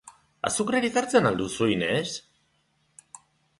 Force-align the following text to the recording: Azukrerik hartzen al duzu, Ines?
Azukrerik 0.49 0.97
hartzen 1.01 1.29
al 1.31 1.37
duzu, 1.43 1.69
Ines? 1.75 2.17